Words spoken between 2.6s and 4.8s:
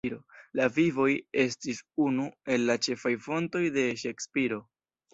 la ĉefaj fontoj de Ŝekspiro.